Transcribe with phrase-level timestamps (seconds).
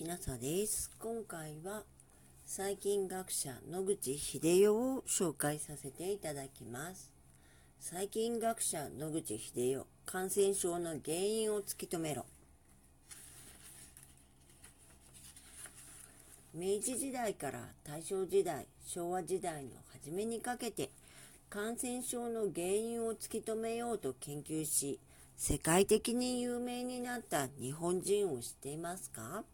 [0.00, 0.90] きなさです。
[0.98, 1.82] 今回は
[2.46, 7.12] 細菌学者野口秀夫を紹介させていただきます。
[7.80, 12.24] 細菌学者野口秀夫感染症の原因を突き止めろ。
[16.54, 20.88] 明治時代から大正時代、昭和時代の初めにかけて
[21.50, 24.98] 感染症の原因を突き止めようと研究し、
[25.36, 29.44] 世界的に有名になった日本人を知っていますか？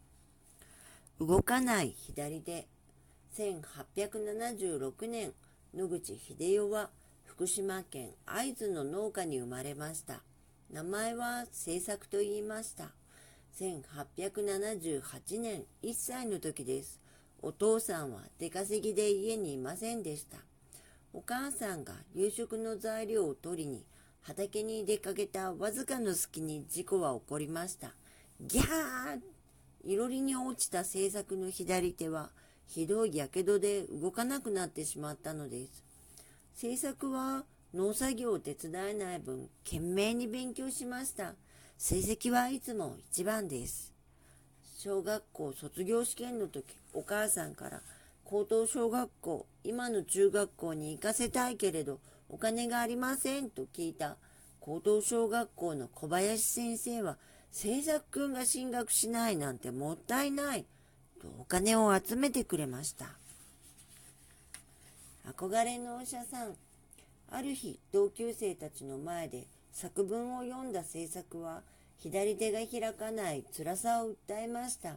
[1.19, 2.67] 動かない左手。
[3.35, 5.33] 1876年、
[5.73, 6.91] 野口英世は
[7.25, 10.21] 福島県会津の農家に生まれました。
[10.71, 12.91] 名前は製作と言いました。
[13.59, 17.01] 1878年、1歳の時です。
[17.41, 20.37] お父さんは出稼ぎで家にいませんでした。
[21.13, 23.83] お母さんが夕食の材料を取りに
[24.21, 27.95] 畑に出かけたわずかの隙に事故は起こりました。
[28.39, 29.36] ギャー
[29.87, 32.29] いろりに落ちた制作の左手は
[32.67, 35.81] ひどい火傷で動かなくなってしまったのです。
[36.55, 41.35] 制作は農作業を手伝えない分懸命に勉強しました。
[41.77, 43.93] 成績はいつも一番です。
[44.77, 47.79] 小学校卒業試験の時、お母さんから
[48.25, 54.17] 高等小学校、今の中学校に行かせたいけれど、お金がありませんと聞いた
[54.59, 57.17] 高等小学校の小林先生は、
[57.51, 60.65] 制作くんが進学しないなんてもったいない
[61.21, 63.07] とお金を集めてくれました。
[65.27, 66.55] 憧れのお医者さん。
[67.29, 71.61] ある日、同級生たちの前で作文を読んだ制作は、
[71.99, 74.95] 左手が開かない辛さを訴えました。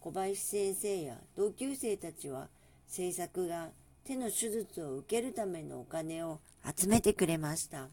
[0.00, 2.48] 小林先生や同級生たちは、
[2.86, 3.70] 制作が
[4.04, 6.40] 手の手術を受けるためのお金を
[6.76, 7.88] 集めてくれました。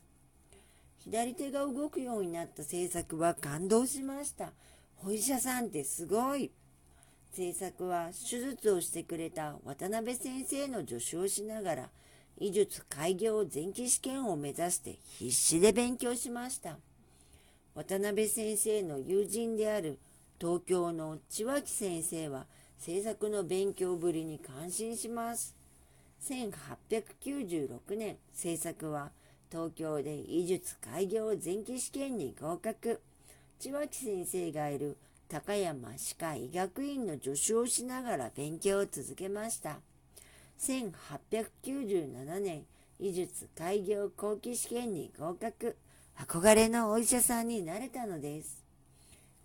[1.04, 4.52] 左手が動くようになった制作は感動しました。
[5.04, 6.52] お医者さんってすごい。
[7.32, 11.90] 制作は手術をしてくれた渡辺先生の助手をしながら
[12.38, 16.78] 医術開業前期試験を目指して必死で勉強しました。
[17.74, 19.98] 渡辺先生の友人である
[20.40, 22.46] 東京の千脇先生は
[22.78, 25.56] 制作の勉強ぶりに感心します。
[26.24, 29.12] 1896年制作は
[29.52, 33.02] 東京で医術開業前期試験に合格。
[33.60, 34.96] 千脇先生がいる
[35.28, 39.80] 高山歯科医学院の助手をしながら勉強を続けました。
[40.58, 42.64] 1897年、
[42.98, 45.76] 医術開業後期試験に合格。
[46.18, 48.64] 憧れのお医者さんになれたのです。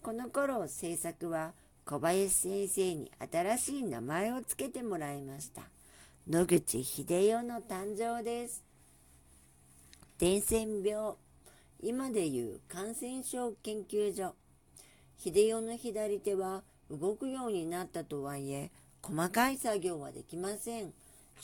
[0.02, 1.52] この頃、制作は
[1.84, 5.62] 小林先生に新しい名前を付けてもらいました。
[6.28, 8.75] 野口秀夫の誕生です。
[10.19, 11.15] 伝染病。
[11.82, 14.34] 今でいう感染症研究所。
[15.19, 18.71] 秀夫の左手は動くようになったとはいえ、
[19.03, 20.94] 細かい作業はできません。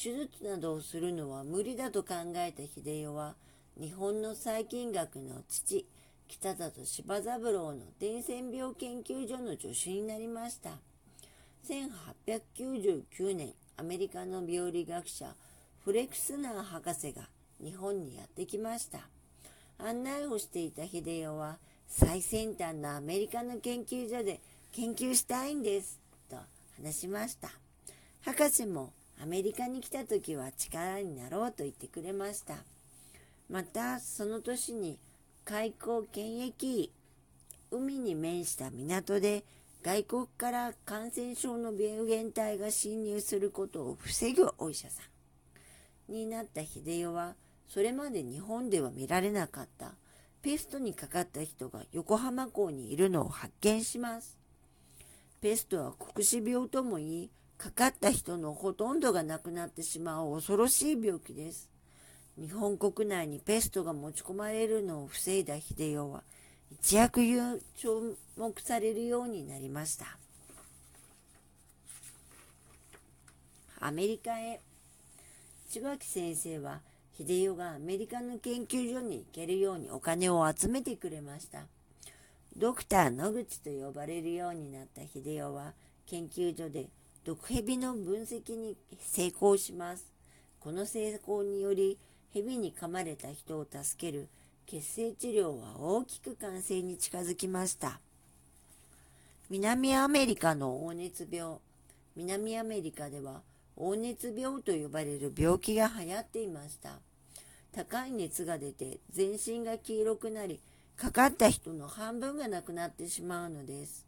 [0.02, 3.34] 手術などをするのは無理だと考えた秀夫は、
[3.78, 5.86] 日本の細菌学の父、
[6.26, 10.70] 北里柴三郎の伝染病研究所の助手になりました。
[11.68, 15.34] 1899年、アメリカの病理学者
[15.84, 17.28] フレクスナー博士が
[17.62, 19.00] 日本にやってきました。
[19.78, 21.58] 案内をしていた秀夫は
[21.88, 24.40] 最先端のアメリカの研究所で
[24.72, 26.36] 研究したいんですと
[26.82, 27.50] 話しました。
[28.22, 28.92] 博士も
[29.22, 32.54] アメリカに来た時は力になろうと言ってくれました。
[33.50, 34.98] またその年に
[35.44, 36.90] 開港検疫
[37.70, 39.44] 海に面した港で
[39.82, 45.02] 外国から感染症の病原体が侵入することを防ぐお医者さ
[46.08, 47.34] んになった秀夫は、
[47.72, 49.92] それまで日本では見られなかった
[50.42, 54.36] ペストにかかった人が横浜港にいるのを発見します。
[55.40, 61.70] ペストは黒死病とも言い、かかった人のほとんどが亡くなってしまう恐ろしい病気です。
[62.38, 66.24] 日本国内にペストが持ち込まれるのを防いだ秀夫は、
[66.70, 67.22] 一躍
[67.76, 70.18] 注目されるようになりました。
[73.80, 74.60] アメリカへ。
[75.70, 76.82] 千脇先生は、
[77.18, 81.66] 秀夫がアメリカの研究所に行けるようにお金を集めてくれました。
[82.56, 85.72] ドクター野口と呼ばれるようになった秀夫は、
[86.06, 86.88] 研究所で
[87.24, 90.06] 毒蛇の分析に成功します。
[90.60, 91.98] この成功により、
[92.32, 94.28] 蛇に噛まれた人を助ける
[94.66, 98.00] 血清治療は大きく完成に近づきました。
[99.50, 101.56] 南アメリカの黄熱病。
[102.16, 103.42] 南アメリカでは
[103.76, 106.98] 黄熱病と呼ばれる病気が流行っていました。
[107.72, 110.60] 高い熱が出て全身が黄色くなり、
[110.96, 114.06] かかった人の半分が亡くなってしまうのです。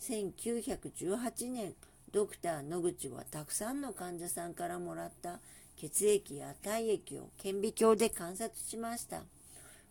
[0.00, 1.74] 1918年
[2.12, 5.40] ドクター野口はたくさんの患者さんからもらった
[5.76, 9.22] 血液や体液を顕微鏡で観察しました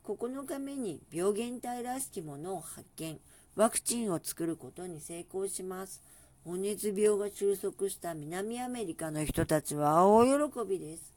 [0.05, 3.19] 9日目に病原体らしきものを発見
[3.55, 6.01] ワクチンを作ることに成功します
[6.45, 11.13] 黄熱病が収束した南アメリカの人たちは大喜びです。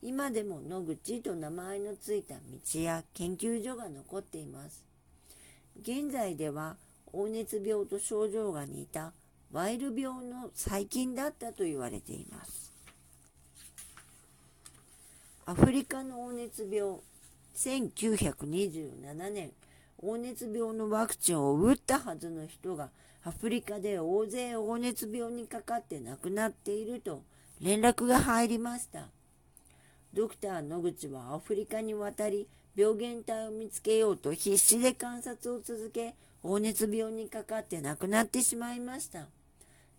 [0.00, 4.84] 今でも野口と名前のついた道や研究所が残っています。
[5.82, 6.76] 現在では
[7.12, 9.12] 黄熱病と症状が似た
[9.50, 12.72] ワイル病の細菌だったと言われています。
[15.46, 17.00] アフリカの黄熱病
[17.56, 19.50] 1927年
[20.02, 22.88] 黄熱病のワクチンを打ったはずの人が
[23.22, 27.22] アフリカで大勢黄熱病にかかって亡くなっていると
[27.60, 29.08] 連絡が入りました。
[30.14, 39.26] ドクター野口はアフリカに渡り病原体を見つけようと必死で観察を続け黄熱病にかかって亡くなってしまいました。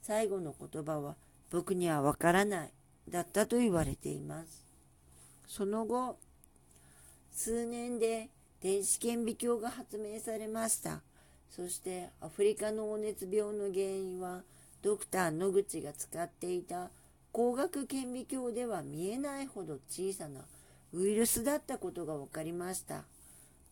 [0.01, 1.15] 最後の言葉は
[1.51, 2.73] 僕にはわからない
[3.07, 4.65] だったと言われています。
[5.47, 6.17] その後
[7.31, 8.29] 数年で
[8.61, 11.01] 電子顕微鏡が発明されました。
[11.49, 14.43] そしてアフリカの黄熱病の原因は
[14.83, 16.91] ドクター野口が使っていた
[17.33, 20.41] 光学顕微鏡では見えないほど小さな
[20.93, 23.03] ウイルスだったことが分かりました。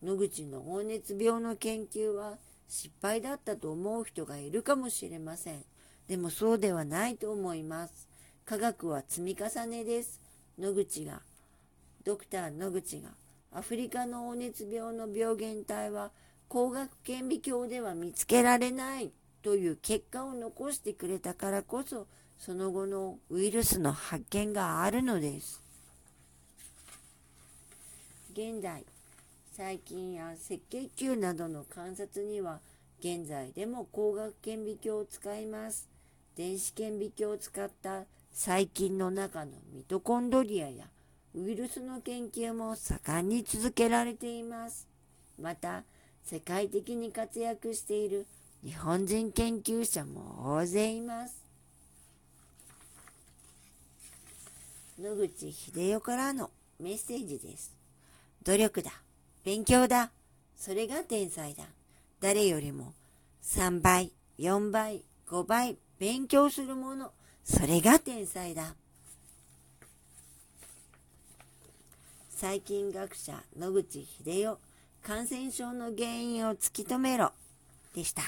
[0.02, 2.38] 野口の黄熱病の研究は
[2.68, 5.64] 失敗だったと思う人がいるかもしれません。
[6.08, 8.08] でもそうではないと思います。
[8.44, 10.20] 科学は積み重ねです。
[10.58, 11.20] 野口が
[12.04, 13.10] ドクター野口が
[13.52, 16.10] アフリカの黄熱病の病原体は
[16.48, 19.12] 光学顕微鏡では見つけられない
[19.42, 22.06] という結果を残してくれたからこそ
[22.38, 25.62] その後のウイルスの発見があるのです。
[28.32, 28.84] 現在、
[29.56, 32.60] 細菌や赤血球などの観察には
[33.00, 35.88] 現在でも光学顕微鏡を使います。
[36.36, 40.86] 電子顕微鏡を使った細菌の中のミトコンドリアや
[41.34, 44.88] ウイルスの研究も盛んに続けられています。
[45.40, 45.84] また、
[46.24, 48.26] 世界的に活躍している
[48.64, 51.36] 日本人研究者も大勢います。
[55.00, 57.72] 野口秀夫からのメッセージです。
[58.44, 58.90] 努力だ。
[59.44, 60.10] 勉強だ。
[60.56, 61.64] それが天才だ。
[62.20, 62.92] 誰よりも
[63.42, 67.12] 3倍、4倍、5倍勉強するもの。
[67.44, 68.74] それが天才だ。
[72.40, 74.58] 細菌学者野口英世
[75.02, 77.32] 感染症の原因を突き止めろ
[77.94, 78.22] でした。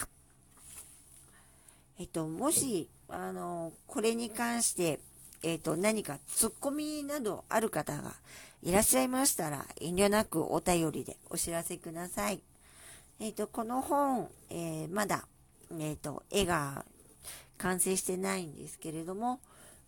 [1.99, 5.01] えっと、もし、あの、これに関して、
[5.43, 8.13] えっと、何かツッコミなどある方が
[8.63, 12.43] いらっしゃいましたら、遠慮なくお便りでお知らせください。
[13.19, 15.27] えっと、この本、えー、まだ、
[15.81, 16.85] えっと、絵が
[17.57, 19.41] 完成してないんですけれども、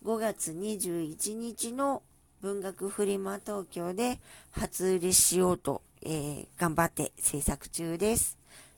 [0.03, 2.01] 5月21日の
[2.45, 4.19] 文学フリマ東京で
[4.51, 8.37] 初売りしようと、えー、頑張って制作中です。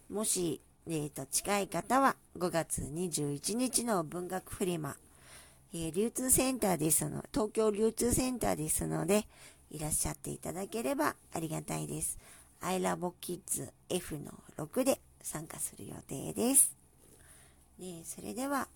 [0.09, 4.95] もし、えー、と近い方は5月21日の文学フリマ、
[5.73, 9.27] えー、流通センターですの、東京流通センターですので、
[9.69, 12.17] いらっしゃっていただければありがたいです。
[12.61, 14.31] I love kids F の
[14.65, 16.73] 6で参加する予定です。
[17.79, 18.69] ね、それでは、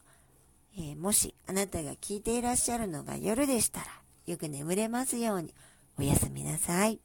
[0.78, 5.54] えー、もしあなたが聞いていらっしゃるのが夜でしたら、よく眠れますように。
[6.00, 7.00] おやすみなさい。